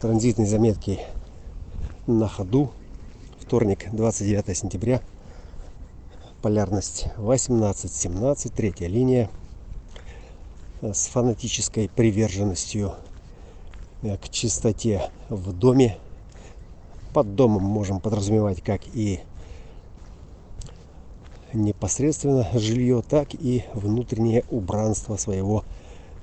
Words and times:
Транзитные 0.00 0.46
заметки 0.46 1.00
на 2.06 2.28
ходу. 2.28 2.70
Вторник, 3.40 3.86
29 3.90 4.54
сентября. 4.54 5.00
Полярность 6.42 7.06
18-17, 7.16 8.52
третья 8.54 8.88
линия. 8.88 9.30
С 10.82 11.06
фанатической 11.06 11.88
приверженностью 11.88 12.92
э, 14.02 14.18
к 14.18 14.28
чистоте 14.28 15.10
в 15.30 15.54
доме. 15.54 15.96
Под 17.14 17.34
домом 17.34 17.62
можем 17.62 17.98
подразумевать 17.98 18.60
как 18.60 18.82
и 18.92 19.20
непосредственно 21.54 22.46
жилье, 22.52 23.00
так 23.00 23.28
и 23.32 23.64
внутреннее 23.72 24.44
убранство 24.50 25.16
своего 25.16 25.64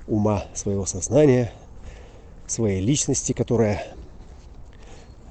ума, 0.08 0.44
своего 0.54 0.86
сознания, 0.86 1.52
своей 2.54 2.82
личности, 2.82 3.34
которая 3.34 3.84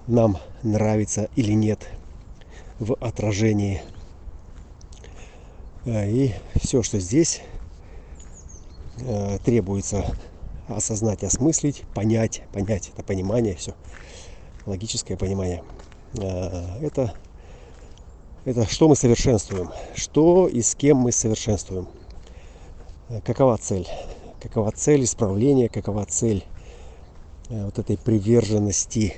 нам 0.06 0.38
нравится 0.62 1.28
или 1.36 1.52
нет 1.52 1.88
в 2.78 2.94
отражении. 2.94 3.80
Э, 5.84 6.10
и 6.10 6.34
все, 6.60 6.82
что 6.82 6.98
здесь 6.98 7.42
э, 8.98 9.38
требуется 9.44 10.04
осознать, 10.68 11.22
осмыслить, 11.22 11.82
понять, 11.94 12.42
понять 12.52 12.90
это 12.92 13.02
понимание, 13.04 13.54
все 13.54 13.74
логическое 14.66 15.16
понимание. 15.16 15.62
Э, 16.18 16.80
это, 16.80 17.14
это 18.44 18.66
что 18.68 18.88
мы 18.88 18.96
совершенствуем, 18.96 19.70
что 19.94 20.48
и 20.48 20.60
с 20.60 20.74
кем 20.74 20.96
мы 20.96 21.12
совершенствуем, 21.12 21.86
какова 23.24 23.58
цель, 23.58 23.86
какова 24.40 24.72
цель 24.72 25.04
исправления, 25.04 25.68
какова 25.68 26.04
цель 26.04 26.44
вот 27.52 27.78
этой 27.78 27.98
приверженности 27.98 29.14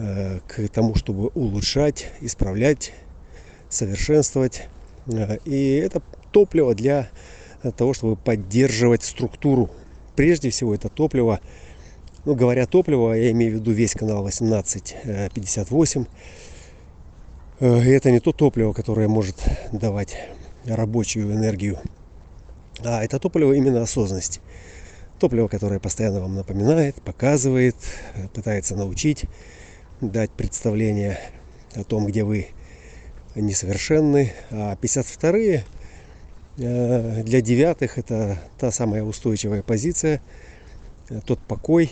Э, 0.00 0.38
к 0.46 0.68
тому, 0.68 0.94
чтобы 0.94 1.28
улучшать, 1.28 2.06
исправлять, 2.20 2.92
совершенствовать. 3.68 4.68
Э, 5.06 5.38
и 5.44 5.74
это 5.74 6.02
топливо 6.30 6.72
для 6.74 7.08
того, 7.76 7.94
чтобы 7.94 8.14
поддерживать 8.14 9.02
структуру. 9.02 9.70
Прежде 10.14 10.50
всего 10.50 10.72
это 10.72 10.88
топливо, 10.88 11.40
ну 12.24 12.36
говоря 12.36 12.66
топливо, 12.66 13.14
я 13.14 13.32
имею 13.32 13.52
в 13.52 13.54
виду 13.56 13.72
весь 13.72 13.94
канал 13.94 14.18
1858. 14.18 16.04
Э, 17.58 17.80
это 17.80 18.12
не 18.12 18.20
то 18.20 18.32
топливо, 18.32 18.72
которое 18.72 19.08
может 19.08 19.42
давать 19.72 20.16
рабочую 20.64 21.32
энергию, 21.32 21.80
а 22.84 23.02
это 23.02 23.18
топливо 23.18 23.54
именно 23.54 23.82
осознанности. 23.82 24.40
Топливо, 25.18 25.48
которое 25.48 25.80
постоянно 25.80 26.20
вам 26.20 26.36
напоминает, 26.36 26.94
показывает, 27.02 27.76
пытается 28.34 28.76
научить 28.76 29.24
дать 30.00 30.30
представление 30.30 31.18
о 31.74 31.82
том, 31.82 32.06
где 32.06 32.22
вы 32.22 32.48
несовершенны. 33.34 34.32
А 34.50 34.76
52-е 34.76 35.64
э, 36.58 37.22
для 37.24 37.40
девятых 37.40 37.98
это 37.98 38.38
та 38.58 38.70
самая 38.70 39.02
устойчивая 39.02 39.62
позиция, 39.62 40.20
тот 41.26 41.40
покой, 41.40 41.90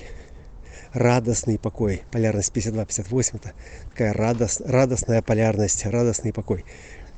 радостный 0.92 1.58
покой. 1.58 2.02
Полярность 2.12 2.52
52-58 2.54 3.36
это 3.36 3.52
такая 3.90 4.12
радост, 4.12 4.60
радостная 4.64 5.22
полярность, 5.22 5.84
радостный 5.84 6.32
покой. 6.32 6.64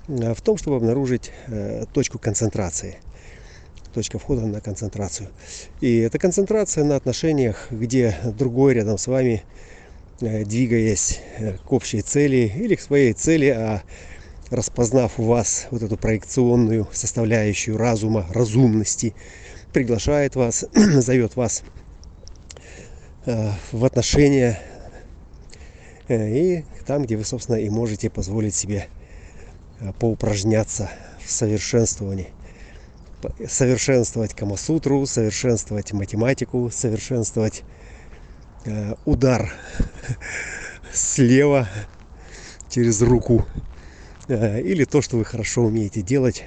Э, 0.08 0.34
в 0.34 0.40
том, 0.40 0.56
чтобы 0.56 0.76
обнаружить 0.76 1.32
э, 1.46 1.84
точку 1.92 2.18
концентрации. 2.18 2.98
Точка 3.94 4.18
входа 4.18 4.46
на 4.46 4.60
концентрацию. 4.60 5.28
И 5.80 5.98
это 5.98 6.18
концентрация 6.18 6.84
на 6.84 6.96
отношениях, 6.96 7.68
где 7.70 8.16
другой 8.24 8.74
рядом 8.74 8.98
с 8.98 9.06
вами– 9.06 9.42
Э, 10.20 10.44
двигаясь 10.44 11.20
э, 11.36 11.58
к 11.58 11.72
общей 11.72 12.02
цели 12.02 12.52
или 12.56 12.74
к 12.74 12.80
своей 12.80 13.12
цели, 13.12 13.50
а 13.50 13.82
распознав 14.50 15.20
у 15.20 15.22
вас 15.22 15.68
вот 15.70 15.82
эту 15.82 15.96
проекционную 15.96 16.88
составляющую 16.92 17.76
разума, 17.76 18.26
разумности, 18.30 19.14
приглашает 19.72 20.34
вас, 20.34 20.64
зовет 20.74 21.36
вас 21.36 21.62
э, 23.26 23.52
в 23.70 23.84
отношения 23.84 24.60
и 26.08 26.64
там, 26.86 27.04
где 27.04 27.16
вы, 27.16 27.24
собственно, 27.24 27.56
и 27.56 27.68
можете 27.68 28.10
позволить 28.10 28.54
себе 28.54 28.88
поупражняться 30.00 30.90
в 31.24 31.30
совершенствовании. 31.30 32.30
Совершенствовать 33.48 34.34
Камасутру, 34.34 35.04
совершенствовать 35.06 35.92
математику, 35.92 36.70
совершенствовать 36.72 37.64
Э, 38.64 38.94
удар 39.04 39.54
слева 40.92 41.68
через 42.68 43.00
руку 43.00 43.46
э, 44.28 44.60
или 44.60 44.84
то, 44.84 45.00
что 45.00 45.16
вы 45.16 45.24
хорошо 45.24 45.62
умеете 45.62 46.02
делать 46.02 46.44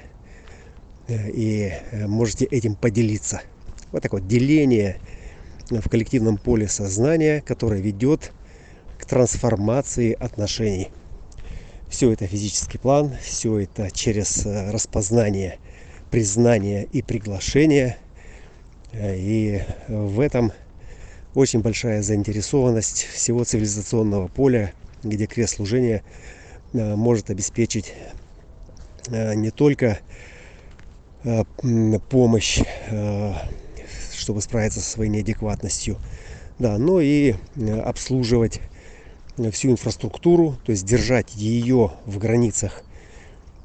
э, 1.08 1.30
и 1.30 1.72
можете 2.06 2.44
этим 2.44 2.76
поделиться. 2.76 3.42
Вот 3.90 4.02
такое 4.02 4.20
деление 4.20 4.98
в 5.70 5.88
коллективном 5.88 6.36
поле 6.36 6.68
сознания, 6.68 7.40
которое 7.40 7.80
ведет 7.80 8.30
к 8.98 9.06
трансформации 9.06 10.12
отношений. 10.12 10.90
Все 11.88 12.12
это 12.12 12.26
физический 12.26 12.78
план, 12.78 13.16
все 13.22 13.58
это 13.58 13.90
через 13.90 14.46
распознание, 14.46 15.58
признание 16.12 16.84
и 16.92 17.02
приглашение. 17.02 17.96
И 18.94 19.62
в 19.88 20.20
этом 20.20 20.52
очень 21.34 21.60
большая 21.60 22.02
заинтересованность 22.02 23.04
всего 23.14 23.42
цивилизационного 23.44 24.28
поля, 24.28 24.72
где 25.02 25.26
крест 25.26 25.56
служения 25.56 26.02
э, 26.74 26.94
может 26.94 27.30
обеспечить 27.30 27.94
э, 29.08 29.34
не 29.34 29.50
только 29.50 29.98
э, 31.24 31.42
помощь, 32.10 32.60
чтобы 34.14 34.42
справиться 34.42 34.80
со 34.80 34.90
своей 34.90 35.10
неадекватностью, 35.10 35.96
да, 36.58 36.76
но 36.76 37.00
и 37.00 37.34
обслуживать 37.84 38.60
всю 39.50 39.70
инфраструктуру, 39.70 40.58
то 40.64 40.72
есть 40.72 40.84
держать 40.84 41.34
ее 41.34 41.92
в 42.04 42.18
границах 42.18 42.84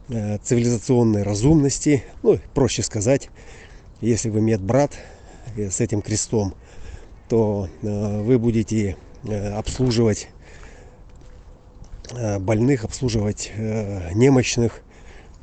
цивилизационной 0.09 1.23
разумности, 1.23 2.03
ну, 2.23 2.39
проще 2.53 2.83
сказать, 2.83 3.29
если 3.99 4.29
вы 4.29 4.41
медбрат 4.41 4.93
с 5.55 5.81
этим 5.81 6.01
крестом– 6.01 6.53
то 7.27 7.69
э, 7.81 8.21
вы 8.21 8.39
будете 8.39 8.95
э, 9.23 9.49
обслуживать 9.53 10.29
э, 12.11 12.39
больных, 12.39 12.83
обслуживать 12.83 13.51
немощных, 14.13 14.81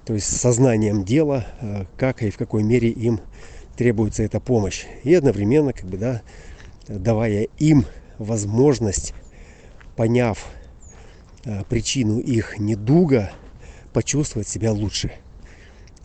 то 0.04 0.14
есть 0.14 0.36
сознанием 0.38 1.04
дела, 1.04 1.46
как 1.96 2.22
и 2.22 2.30
в 2.30 2.36
какой 2.36 2.62
мере 2.62 2.90
им 2.90 3.20
требуется 3.76 4.22
эта 4.22 4.38
помощь. 4.38 4.84
И 5.02 5.14
одновременно, 5.14 5.72
как 5.72 5.86
бы, 5.86 5.96
да, 5.96 6.22
давая 6.88 7.48
им 7.58 7.86
возможность, 8.18 9.14
поняв 9.96 10.46
причину 11.70 12.18
их 12.18 12.58
недуга, 12.58 13.32
почувствовать 13.94 14.48
себя 14.48 14.72
лучше. 14.72 15.12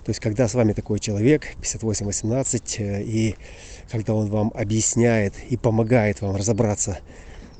То 0.06 0.12
есть, 0.12 0.22
когда 0.22 0.48
с 0.48 0.54
вами 0.54 0.72
такой 0.74 1.00
человек, 1.00 1.56
58-18, 1.62 3.04
и 3.04 3.36
когда 3.92 4.14
он 4.14 4.30
вам 4.30 4.52
объясняет 4.56 5.34
и 5.50 5.58
помогает 5.58 6.22
вам 6.22 6.36
разобраться 6.36 7.00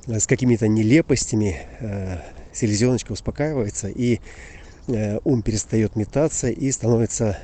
э, 0.08 0.20
с 0.20 0.28
какими-то 0.28 0.68
нелепостями, 0.68 1.62
э, 1.80 2.20
селезеночка 2.54 3.12
успокаивается, 3.12 3.90
и 3.90 4.20
э, 4.88 5.20
ум 5.26 5.42
перестает 5.42 5.96
метаться 5.96 6.50
и 6.50 6.72
становится 6.72 7.38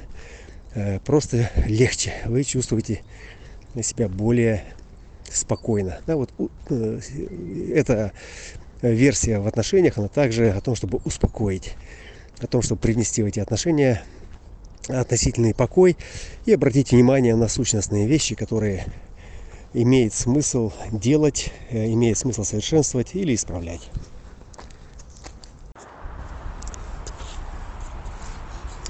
просто 1.05 1.49
легче. 1.67 2.11
Вы 2.25 2.43
чувствуете 2.43 3.01
себя 3.81 4.09
более 4.09 4.65
спокойно. 5.31 5.99
Да, 6.05 6.17
вот 6.17 6.31
эта 6.69 8.11
версия 8.81 9.39
в 9.39 9.47
отношениях, 9.47 9.97
она 9.97 10.09
также 10.09 10.49
о 10.49 10.59
том, 10.59 10.75
чтобы 10.75 10.99
успокоить, 11.05 11.75
о 12.39 12.47
том, 12.47 12.61
чтобы 12.61 12.81
привнести 12.81 13.23
в 13.23 13.25
эти 13.25 13.39
отношения 13.39 14.03
относительный 14.87 15.53
покой 15.53 15.97
и 16.45 16.53
обратить 16.53 16.91
внимание 16.91 17.35
на 17.35 17.47
сущностные 17.47 18.07
вещи, 18.07 18.35
которые 18.35 18.85
имеет 19.73 20.13
смысл 20.13 20.71
делать, 20.91 21.51
э, 21.69 21.91
имеет 21.91 22.17
смысл 22.17 22.43
совершенствовать 22.43 23.13
или 23.13 23.35
исправлять. 23.35 23.89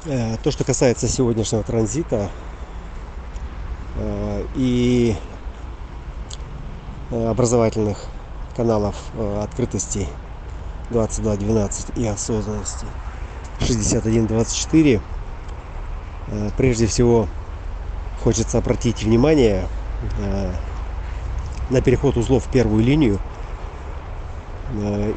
Э, 0.06 0.38
то, 0.44 0.52
что 0.52 0.64
касается 0.64 1.08
сегодняшнего 1.08 1.64
транзита 1.64 2.30
э, 3.96 4.46
и 4.56 5.16
образовательных 7.12 8.06
каналов 8.56 8.96
открытости 9.42 10.08
22.12 10.90 12.02
и 12.02 12.08
осознанности 12.08 12.88
61.24 13.60 15.02
Э, 16.28 16.50
прежде 16.58 16.88
всего 16.88 17.28
хочется 18.24 18.58
обратить 18.58 19.04
внимание 19.04 19.68
э, 20.20 20.52
на 21.70 21.82
переход 21.82 22.18
узлов 22.18 22.46
в 22.46 22.52
первую 22.52 22.84
линию. 22.84 23.20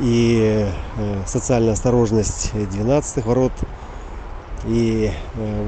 И 0.00 0.68
социальная 1.26 1.72
осторожность 1.72 2.52
12 2.52 3.24
ворот. 3.24 3.52
И 4.66 5.10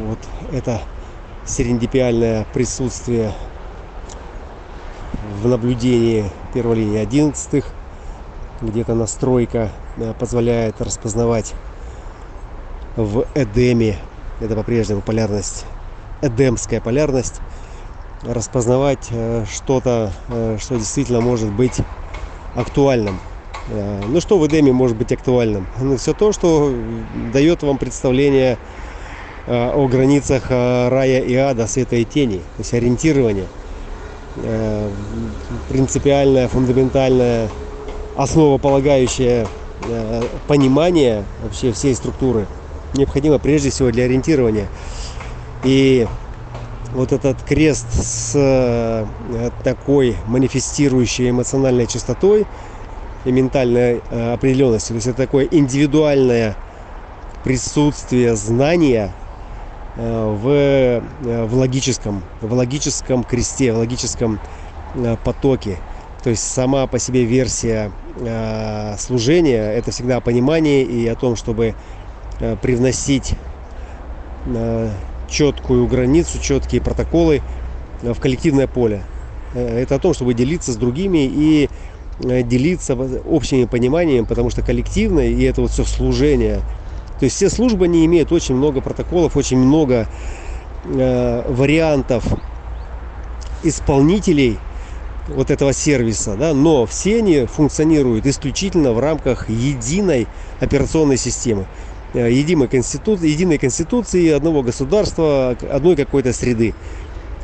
вот 0.06 0.19
это 0.52 0.82
серендипиальное 1.46 2.46
присутствие 2.52 3.32
в 5.43 5.49
наблюдении 5.49 6.31
первой 6.52 6.76
линии 6.76 6.99
11 6.99 7.64
где-то 8.61 8.94
настройка 8.94 9.70
позволяет 10.19 10.81
распознавать 10.82 11.55
в 12.97 13.27
Эдеме, 13.35 13.99
это 14.41 14.55
по-прежнему 14.55 15.01
полярность, 15.01 15.65
эдемская 16.23 16.81
полярность, 16.81 17.41
распознавать 18.23 19.09
э, 19.11 19.45
что-то, 19.51 20.13
э, 20.29 20.59
что 20.61 20.77
действительно 20.77 21.21
может 21.21 21.51
быть 21.51 21.79
актуальным. 22.55 23.19
Э, 23.69 24.03
ну 24.07 24.21
что 24.21 24.39
в 24.39 24.47
Эдеме 24.47 24.73
может 24.73 24.97
быть 24.97 25.13
актуальным? 25.13 25.67
Ну, 25.81 25.97
все 25.97 26.13
то, 26.13 26.33
что 26.33 26.73
дает 27.33 27.63
вам 27.63 27.79
представление 27.79 28.59
о 29.47 29.89
границах 29.89 30.51
рая 30.51 31.23
и 31.23 31.35
ада, 31.35 31.67
света 31.67 31.97
и 31.97 32.05
тени, 32.05 32.37
то 32.37 32.59
есть 32.59 32.75
ориентирование, 32.75 33.47
принципиальное, 35.71 36.47
фундаментальное, 36.47 37.49
основополагающее 38.17 39.49
понимание 40.47 41.25
вообще 41.43 41.73
всей 41.73 41.95
структуры 41.97 42.47
необходимо 42.95 43.39
прежде 43.39 43.71
всего 43.71 43.91
для 43.91 44.05
ориентирования. 44.05 44.67
И 45.65 46.07
вот 46.93 47.13
этот 47.13 47.43
крест 47.43 47.87
с 47.93 48.33
э, 48.35 49.07
такой 49.63 50.17
манифестирующей 50.27 51.31
эмоциональной 51.31 51.87
частотой 51.87 52.47
и 53.25 53.33
ментальной 53.33 54.01
э, 54.11 54.33
определенностью, 54.33 54.95
то 54.95 54.97
есть 54.97 55.07
это 55.07 55.17
такое 55.19 55.47
индивидуальное 55.51 56.57
присутствие 57.45 58.35
знания 58.35 59.13
э, 59.97 60.37
в, 60.43 61.47
в 61.47 61.55
логическом, 61.55 62.23
в 62.41 62.53
логическом 62.53 63.23
кресте, 63.25 63.73
в 63.73 63.79
логическом 63.79 64.41
потоке. 65.25 65.79
То 66.25 66.31
есть 66.31 66.43
сама 66.43 66.87
по 66.87 66.99
себе 66.99 67.25
версия 67.25 67.93
служения– 68.99 69.73
это 69.73 69.91
всегда 69.91 70.21
понимание 70.21 70.83
и 70.83 71.07
о 71.07 71.15
том, 71.15 71.37
чтобы 71.37 71.75
привносить 72.63 73.35
четкую 75.31 75.87
границу, 75.87 76.39
четкие 76.41 76.81
протоколы 76.81 77.43
э, 78.03 78.13
в 78.13 78.21
коллективное 78.21 78.67
поле. 78.67 79.03
Э, 79.55 79.81
это 79.81 79.95
о 79.95 79.99
том, 79.99 80.13
чтобы 80.13 80.35
делиться 80.35 80.73
с 80.73 80.77
другими 80.77 81.27
и 81.27 81.71
э, 82.23 82.43
делиться 82.43 82.95
общими 82.95 83.65
пониманием, 83.65 84.27
потому 84.27 84.51
что 84.51 84.63
коллективное 84.63 85.29
и 85.29 85.43
это 85.45 85.63
вот 85.63 85.71
все 85.71 85.85
служение. 85.85 86.61
То 87.19 87.25
есть 87.25 87.37
все 87.37 87.51
службы 87.51 87.87
не 87.87 88.05
имеют 88.07 88.33
очень 88.33 88.55
много 88.55 88.81
протоколов, 88.81 89.37
очень 89.37 89.59
много 89.59 90.09
э, 90.85 91.45
вариантов 91.49 92.25
исполнителей 93.63 94.59
вот 95.29 95.51
этого 95.51 95.73
сервиса, 95.73 96.35
да, 96.35 96.55
но 96.55 96.87
все 96.87 97.19
они 97.19 97.45
функционируют 97.45 98.27
исключительно 98.27 98.93
в 98.93 98.99
рамках 98.99 99.49
единой 99.49 100.27
операционной 100.61 101.19
системы. 101.19 101.67
Э, 102.12 102.31
единой 102.31 102.67
конституции, 102.67 103.29
единой 103.29 103.59
конституции 103.59 104.31
одного 104.31 104.62
государства, 104.62 105.57
одной 105.71 105.95
какой-то 105.95 106.33
среды. 106.33 106.75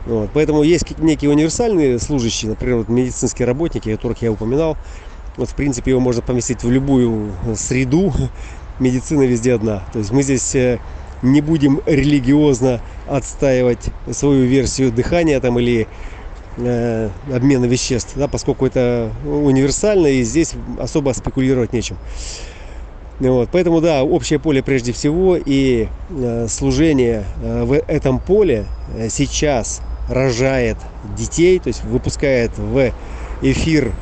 Вот. 0.07 0.31
Поэтому 0.35 0.63
есть 0.63 0.99
некие 0.99 1.31
универсальные 1.31 1.99
служащие, 2.01 2.51
например, 2.51 2.79
вот 2.79 2.89
медицинские 2.89 3.47
работники, 3.47 3.95
которых 3.95 4.23
я 4.23 4.33
упоминал. 4.33 4.77
Вот, 5.37 5.51
в 5.51 5.55
принципе, 5.55 5.93
его 5.93 6.01
можно 6.01 6.23
поместить 6.23 6.65
в 6.65 6.71
любую 6.71 7.33
среду. 7.57 8.13
Медицина 8.81 9.23
везде 9.23 9.55
одна. 9.55 9.85
То 9.93 10.01
есть 10.01 10.11
мы 10.11 10.23
здесь 10.23 10.55
э, 10.57 10.81
не 11.23 11.41
будем 11.41 11.81
религиозно 11.87 12.81
отстаивать 13.09 13.91
свою 14.11 14.47
версию 14.47 14.91
дыхания 14.91 15.39
там, 15.41 15.61
или 15.61 15.87
э, 16.57 17.09
обмена 17.33 17.67
веществ, 17.67 18.15
да, 18.17 18.27
поскольку 18.27 18.67
это 18.67 19.13
универсально 19.25 20.09
и 20.09 20.23
здесь 20.25 20.55
особо 20.79 21.13
спекулировать 21.13 21.73
нечем. 21.73 21.97
Вот, 23.19 23.49
поэтому, 23.51 23.81
да, 23.81 24.05
общее 24.05 24.39
поле 24.39 24.63
прежде 24.63 24.93
всего 24.93 25.37
и 25.37 25.89
э, 26.11 26.47
служение 26.49 27.25
э, 27.43 27.65
в 27.65 27.73
этом 27.73 28.19
поле 28.19 28.67
э, 28.95 29.09
сейчас 29.09 29.81
рожает 30.11 30.77
детей, 31.17 31.59
то 31.59 31.69
есть 31.69 31.83
выпускает 31.85 32.51
в 32.59 32.93
эфир 33.41 33.93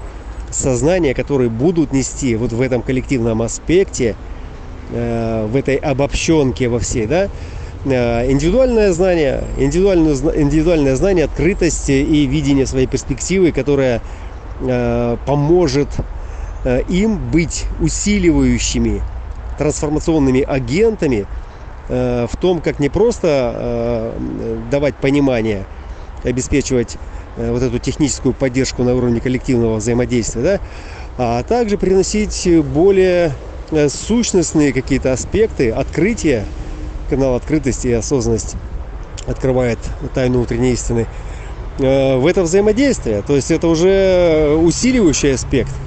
сознания, 0.51 1.15
которые 1.15 1.49
будут 1.49 1.93
нести 1.93 2.35
вот 2.35 2.53
в 2.53 2.61
этом 2.61 2.83
коллективном 2.83 3.43
аспекте, 3.43 4.17
э, 4.91 5.47
в 5.49 5.55
этой 5.55 5.77
обобщенке 5.77 6.69
во 6.69 6.81
всей, 6.81 7.07
да, 7.07 7.29
э, 7.85 8.31
индивидуальное 8.33 8.93
знание, 8.93 9.45
индивидуальное, 9.59 10.15
индивидуальное 10.15 10.97
знание, 10.97 11.27
открытость 11.27 11.89
и 11.89 12.27
видение 12.27 12.67
своей 12.67 12.89
перспективы, 12.89 13.53
которая 13.53 14.03
э, 14.61 15.17
поможет 15.25 15.89
им 16.65 17.19
быть 17.31 17.67
усиливающими 17.81 19.03
трансформационными 19.59 20.43
агентами 20.43 21.27
э, 21.89 22.27
в 22.31 22.37
том, 22.37 22.61
как 22.61 22.81
не 22.81 22.89
просто 22.89 23.53
э, 23.55 24.59
давать 24.71 24.97
понимание, 24.97 25.67
обеспечивать 26.25 26.97
вот 27.37 27.63
эту 27.63 27.81
техническую 27.81 28.33
поддержку 28.33 28.85
на 28.85 28.95
уровне 28.95 29.21
коллективного 29.21 29.77
взаимодействия, 29.77 30.43
да, 30.43 30.61
а 31.19 31.43
также 31.43 31.77
приносить 31.77 32.49
более 32.63 33.33
сущностные 33.89 34.73
какие-то 34.73 35.13
аспекты 35.13 35.73
открытия, 35.73 36.45
канал 37.11 37.35
открытости 37.35 37.89
и 37.89 37.93
осознанность 37.93 38.55
открывает 39.27 39.81
тайну 40.15 40.39
внутренней 40.39 40.75
истины, 40.75 41.09
в 41.77 42.25
это 42.29 42.45
взаимодействие. 42.45 43.23
То 43.23 43.35
есть 43.35 43.51
это 43.51 43.67
уже 43.67 44.57
усиливающий 44.63 45.35
аспект– 45.35 45.73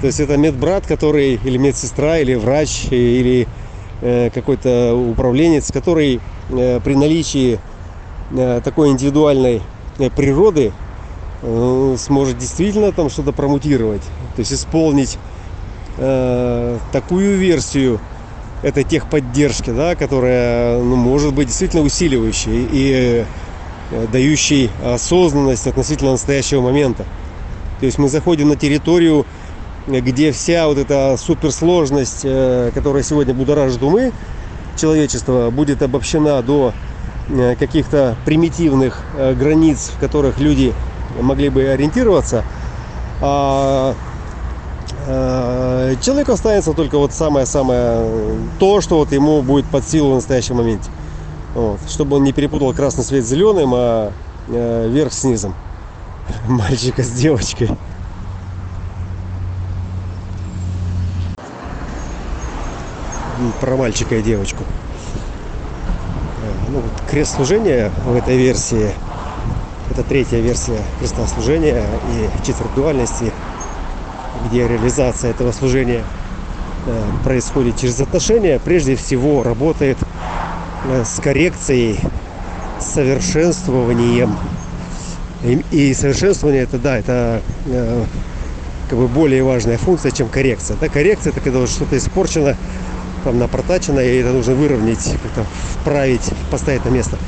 то 0.00 0.06
есть 0.06 0.20
это 0.20 0.36
медбрат, 0.36 0.86
который 0.86 1.40
или 1.42 1.58
медсестра, 1.58 2.18
или 2.18 2.34
врач, 2.34 2.86
или 2.90 3.48
э, 4.00 4.30
какой-то 4.32 4.94
управленец, 4.94 5.72
который 5.72 6.20
э, 6.50 6.80
при 6.84 6.94
наличии 6.94 7.58
э, 8.30 8.60
такой 8.62 8.90
индивидуальной 8.90 9.62
природы 10.16 10.72
сможет 11.98 12.38
действительно 12.38 12.90
там 12.90 13.10
что-то 13.10 13.32
промутировать, 13.32 14.02
то 14.34 14.40
есть 14.40 14.52
исполнить 14.52 15.18
такую 15.96 17.36
версию 17.36 18.00
этой 18.62 18.84
техподдержки, 18.84 19.70
да, 19.70 19.94
которая 19.94 20.80
ну, 20.80 20.96
может 20.96 21.34
быть 21.34 21.46
действительно 21.48 21.82
усиливающей 21.82 22.68
и 22.72 23.24
дающей 24.12 24.70
осознанность 24.84 25.66
относительно 25.66 26.12
настоящего 26.12 26.60
момента. 26.60 27.04
То 27.80 27.86
есть 27.86 27.98
мы 27.98 28.08
заходим 28.08 28.48
на 28.48 28.56
территорию 28.56 29.24
где 29.88 30.32
вся 30.32 30.66
вот 30.68 30.78
эта 30.78 31.16
суперсложность, 31.18 32.20
э, 32.24 32.70
которая 32.74 33.02
сегодня 33.02 33.34
будоражит 33.34 33.82
умы 33.82 34.12
человечества, 34.76 35.50
будет 35.50 35.82
обобщена 35.82 36.42
до 36.42 36.72
э, 37.28 37.56
каких-то 37.58 38.16
примитивных 38.24 39.00
э, 39.16 39.34
границ, 39.34 39.90
в 39.94 39.98
которых 39.98 40.38
люди 40.38 40.74
могли 41.20 41.48
бы 41.48 41.64
ориентироваться. 41.64 42.44
А 43.20 43.94
человеку 46.02 46.32
останется 46.32 46.74
только 46.74 46.98
вот 46.98 47.12
самое-самое 47.12 48.06
то, 48.58 48.80
что 48.80 48.98
вот 48.98 49.10
ему 49.10 49.42
будет 49.42 49.64
под 49.66 49.88
силу 49.88 50.12
в 50.12 50.14
настоящем 50.16 50.56
моменте. 50.56 50.90
Вот. 51.54 51.80
Чтобы 51.88 52.16
он 52.16 52.24
не 52.24 52.32
перепутал 52.32 52.72
красный 52.74 53.04
свет 53.04 53.24
с 53.24 53.28
зеленым, 53.28 53.72
а 53.74 54.12
верх 54.48 55.12
с 55.12 55.24
низом. 55.24 55.54
Мальчика 56.48 57.02
с 57.02 57.10
девочкой. 57.10 57.70
Про 63.60 63.76
мальчика 63.76 64.16
и 64.16 64.22
девочку. 64.22 64.64
Э, 66.42 66.70
ну, 66.70 66.80
вот 66.80 67.10
крест 67.10 67.36
служения 67.36 67.90
в 68.04 68.16
этой 68.16 68.36
версии, 68.36 68.90
это 69.90 70.02
третья 70.02 70.38
версия 70.38 70.80
креста 70.98 71.26
служения 71.26 71.84
и 72.12 72.46
четверть 72.46 72.74
дуальности, 72.74 73.32
где 74.46 74.68
реализация 74.68 75.30
этого 75.30 75.52
служения 75.52 76.02
э, 76.86 77.04
происходит 77.24 77.78
через 77.78 78.00
отношения, 78.00 78.60
прежде 78.64 78.96
всего 78.96 79.42
работает 79.42 79.98
э, 80.86 81.04
с 81.04 81.20
коррекцией, 81.20 81.98
совершенствованием. 82.80 84.36
И, 85.70 85.94
совершенствование 85.94 86.64
это 86.64 86.78
да, 86.78 86.98
это 86.98 87.40
как 88.88 88.98
бы 88.98 89.06
более 89.06 89.42
важная 89.44 89.78
функция, 89.78 90.10
чем 90.10 90.28
коррекция. 90.28 90.76
Да, 90.80 90.88
коррекция 90.88 91.30
это 91.30 91.40
когда 91.40 91.64
что-то 91.66 91.96
испорчено, 91.96 92.56
там 93.28 93.38
напротачено, 93.38 94.00
и 94.00 94.20
это 94.20 94.30
нужно 94.30 94.54
выровнять, 94.54 95.04
как-то 95.22 95.44
вправить, 95.80 96.30
поставить 96.50 96.82
на 96.86 96.88
место. 96.88 97.18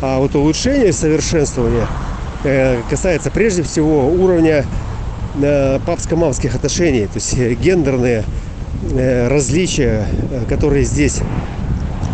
А 0.00 0.20
вот 0.20 0.36
улучшение, 0.36 0.92
совершенствование 0.92 1.88
э, 2.44 2.80
касается 2.88 3.32
прежде 3.32 3.64
всего 3.64 4.06
уровня 4.06 4.64
э, 5.42 5.80
папско-мамских 5.84 6.54
отношений, 6.54 7.06
то 7.06 7.16
есть 7.16 7.36
э, 7.36 7.54
гендерные 7.54 8.22
э, 8.92 9.26
различия, 9.26 10.06
э, 10.30 10.44
которые 10.48 10.84
здесь 10.84 11.22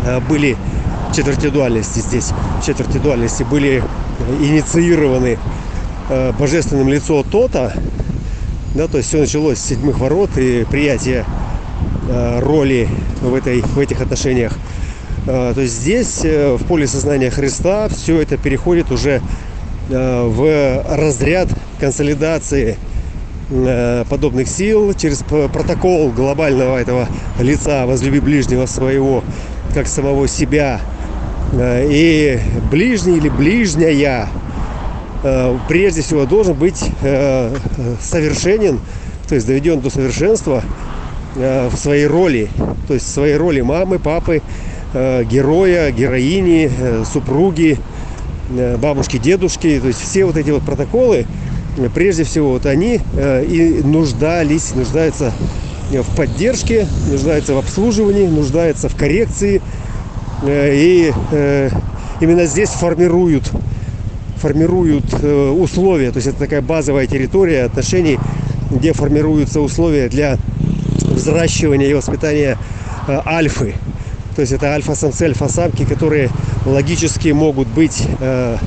э, 0.07 0.19
были 0.21 0.57
четверти 1.15 1.49
дуальности 1.49 1.99
здесь, 1.99 2.31
четверти 2.65 2.97
дуальности 2.97 3.43
были 3.43 3.83
инициированы 4.41 5.37
божественным 6.39 6.89
лицо 6.89 7.23
Тота, 7.23 7.73
да, 8.73 8.87
то 8.87 8.97
есть 8.97 9.09
все 9.09 9.19
началось 9.19 9.59
с 9.59 9.65
седьмых 9.65 9.99
ворот 9.99 10.31
и 10.37 10.65
приятие 10.69 11.19
э, 11.19 11.44
роли 12.07 12.87
в, 13.21 13.33
этой, 13.33 13.61
в 13.61 13.79
этих 13.79 14.01
отношениях. 14.01 14.53
Э, 15.27 15.53
то 15.53 15.61
есть 15.61 15.73
здесь, 15.73 16.21
э, 16.23 16.55
в 16.55 16.65
поле 16.65 16.87
сознания 16.87 17.29
Христа, 17.29 17.87
все 17.89 18.21
это 18.21 18.37
переходит 18.37 18.91
уже 18.91 19.21
э, 19.89 20.27
в 20.27 20.83
разряд 20.95 21.49
консолидации 21.79 22.77
э, 23.49 24.05
подобных 24.09 24.47
сил 24.47 24.93
через 24.93 25.23
протокол 25.23 26.11
глобального 26.11 26.77
этого 26.77 27.07
лица 27.39 27.85
возлюби 27.85 28.19
ближнего 28.19 28.65
своего 28.65 29.23
как 29.73 29.87
самого 29.87 30.27
себя 30.27 30.79
Э, 31.53 31.87
и 31.89 32.39
ближний 32.71 33.17
или 33.17 33.29
ближняя 33.29 34.27
э, 35.23 35.57
прежде 35.67 36.01
всего 36.01 36.25
должен 36.25 36.53
быть 36.53 36.83
э, 37.01 37.55
совершенен, 38.01 38.79
то 39.27 39.35
есть 39.35 39.47
доведен 39.47 39.79
до 39.79 39.89
совершенства 39.89 40.63
э, 40.63 41.04
в 41.35 41.75
своей 41.75 42.07
роли, 42.07 42.49
то 42.87 42.93
есть 42.93 43.05
в 43.05 43.09
своей 43.09 43.35
роли 43.35 43.61
мамы, 43.61 43.99
папы, 43.99 44.41
э, 44.93 45.23
героя, 45.25 45.91
героини, 45.91 46.71
э, 46.77 47.03
супруги, 47.11 47.77
э, 48.49 48.77
бабушки, 48.77 49.17
дедушки, 49.17 49.79
то 49.79 49.87
есть 49.87 49.99
все 50.01 50.25
вот 50.25 50.37
эти 50.37 50.51
вот 50.51 50.63
протоколы, 50.63 51.25
э, 51.77 51.89
прежде 51.93 52.23
всего 52.23 52.51
вот 52.51 52.65
они 52.65 53.01
э, 53.17 53.45
и 53.45 53.83
нуждались, 53.83 54.73
нуждаются 54.73 55.33
в 55.91 56.15
поддержке, 56.15 56.87
нуждаются 57.11 57.53
в 57.53 57.57
обслуживании, 57.57 58.27
нуждаются 58.27 58.89
в 58.89 58.95
коррекции, 58.95 59.61
Э, 60.43 60.71
и 60.73 61.11
э, 61.31 61.69
именно 62.19 62.45
здесь 62.45 62.69
формируют 62.69 63.51
формируют 64.37 65.05
э, 65.21 65.49
условия. 65.49 66.11
То 66.11 66.17
есть 66.17 66.27
это 66.27 66.39
такая 66.39 66.61
базовая 66.61 67.07
территория 67.07 67.63
отношений 67.63 68.19
где 68.71 68.93
формируются 68.93 69.61
условия 69.61 70.09
для 70.09 70.37
взращивания 71.05 71.87
и 71.87 71.93
воспитания 71.93 72.57
альфы 73.07 73.75
то 74.35 74.41
есть 74.41 74.51
это 74.51 74.73
альфа-самцы, 74.73 75.23
альфа-самки, 75.23 75.85
которые 75.85 76.29
логически 76.65 77.29
могут 77.29 77.69
быть 77.69 78.03
э, 78.19 78.57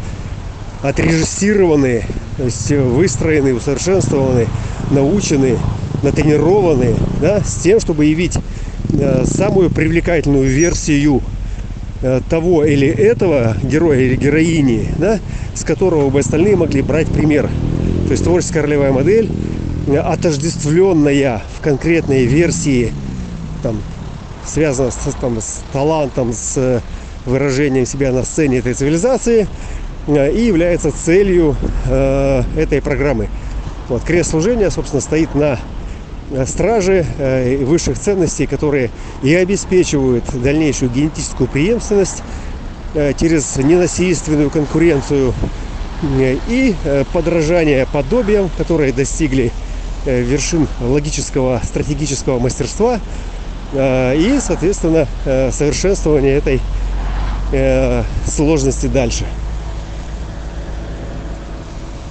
отрежиссированы, 0.83 2.05
то 2.39 2.45
есть 2.45 2.71
выстроены, 2.71 3.53
усовершенствованы, 3.53 4.47
научены, 4.91 5.59
натренированы, 6.03 6.95
да, 7.21 7.43
с 7.45 7.57
тем, 7.57 7.81
чтобы 7.81 8.07
явить 8.07 8.39
э, 8.95 9.25
самую 9.27 9.69
привлекательную 9.69 10.49
версию 10.49 11.21
Э, 12.01 12.21
того 12.31 12.65
или 12.65 12.87
этого 12.87 13.57
героя 13.61 13.99
или 13.99 14.15
героини, 14.15 14.87
да, 14.99 15.19
с 15.53 15.65
которого 15.65 16.11
бы 16.11 16.21
остальные 16.21 16.55
могли 16.55 16.81
брать 16.81 17.09
пример. 17.09 17.51
То 18.07 18.13
есть 18.13 18.23
творческая 18.23 18.63
ролевая 18.63 18.93
модель, 18.93 19.29
э, 19.29 19.31
отождествленная 19.97 21.43
в 21.57 21.61
конкретной 21.61 22.25
версии, 22.25 22.93
там, 23.63 23.81
связана 24.47 24.91
с, 24.91 24.97
там, 25.21 25.41
с 25.41 25.63
талантом, 25.73 26.33
с 26.33 26.57
э, 26.57 26.81
выражением 27.25 27.87
себя 27.87 28.13
на 28.13 28.25
сцене 28.25 28.59
этой 28.59 28.75
цивилизации 28.75 29.47
и 30.07 30.45
является 30.47 30.91
целью 30.91 31.57
э, 31.87 32.43
этой 32.57 32.81
программы. 32.81 33.29
Вот, 33.89 34.03
крест 34.03 34.31
служения, 34.31 34.71
собственно, 34.71 35.01
стоит 35.01 35.35
на 35.35 35.59
Э, 36.31 36.45
стражи 36.47 37.07
э, 37.19 37.65
высших 37.65 37.99
ценностей, 37.99 38.47
которые 38.47 38.91
и 39.23 39.35
обеспечивают 39.35 40.25
дальнейшую 40.35 40.91
генетическую 40.91 41.49
преемственность 41.49 42.23
э, 42.95 43.15
через 43.19 43.57
ненасильственную 43.57 44.51
конкуренцию 44.51 45.35
и 46.21 46.77
подражание 47.13 47.85
подобиям, 47.93 48.49
которые 48.57 48.93
достигли 48.93 49.51
вершин 50.05 50.67
логического 50.81 51.61
стратегического 51.65 52.39
мастерства 52.39 53.01
и, 53.75 54.39
соответственно, 54.41 55.07
совершенствование 55.53 56.37
этой 56.37 56.61
сложности 58.27 58.87
дальше. 58.87 59.27